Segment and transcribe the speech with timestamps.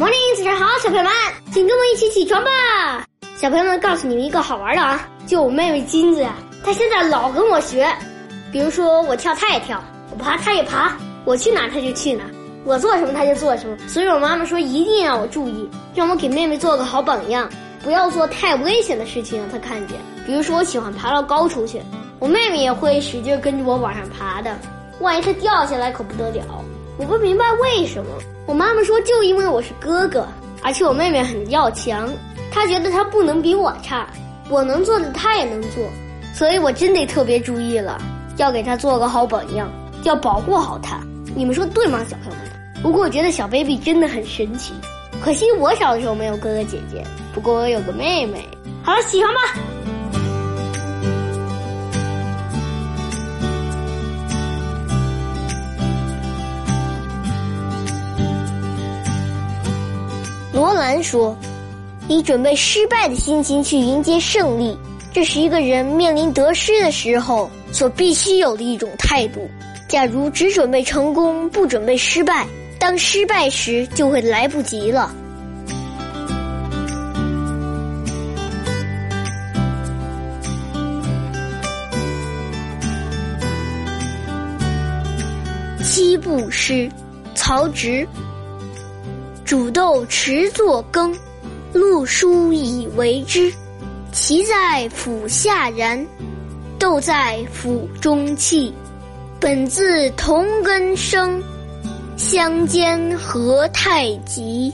[0.00, 1.12] Morning，早上好，小朋友们，
[1.52, 2.50] 请跟我一起起床吧。
[3.36, 7.86] 小朋友们，告诉你们一个好玩的啊，就我妹妹金子呀，她现在老跟我学，
[8.50, 9.78] 比如说我跳她也跳，
[10.10, 10.96] 我爬她也爬，
[11.26, 12.24] 我去哪她就去哪，
[12.64, 13.76] 我做什么她就做什么。
[13.86, 17.46] 所以我妈妈说一定要我注意，让我给妹妹做个好榜样，
[17.84, 19.98] 不要做太危险的事情让她看见。
[20.24, 21.78] 比如说我喜欢爬到高处去，
[22.18, 24.56] 我妹妹也会使劲跟着我往上爬的，
[25.00, 26.64] 万一她掉下来可不得了。
[27.00, 28.10] 我不明白为什么。
[28.44, 30.28] 我妈妈说，就因为我是哥哥，
[30.62, 32.12] 而且我妹妹很要强，
[32.52, 34.06] 她觉得她不能比我差，
[34.50, 35.82] 我能做的她也能做，
[36.34, 37.98] 所以我真得特别注意了，
[38.36, 41.00] 要给她做个好榜样，要保护好她。
[41.34, 42.82] 你们说对吗，小朋友们？
[42.82, 44.74] 不过我觉得小 baby 真的很神奇，
[45.24, 48.46] 可惜我小的时候没有哥哥姐姐，不过我有个妹妹。
[48.82, 49.40] 好了，起床吧。
[60.60, 61.34] 罗兰说
[62.06, 64.76] ：“以准备失败的心情去迎接胜利，
[65.10, 69.48] 这是一个人面临得失的时候所必须有的一种态度。
[69.88, 72.46] 假如只准备成功，不准备失败，
[72.78, 75.10] 当失败时就会来不及了。”
[85.82, 86.86] 七步诗，
[87.34, 88.06] 曹植。
[89.50, 91.12] 煮豆持作羹，
[91.74, 93.52] 漉菽以为汁。
[94.12, 96.06] 萁在釜下燃，
[96.78, 98.72] 豆在釜中泣。
[99.40, 101.42] 本自同根生，
[102.16, 104.72] 相煎何太急。